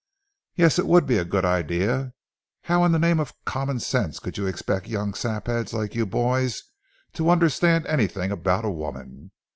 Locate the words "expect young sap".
4.47-5.45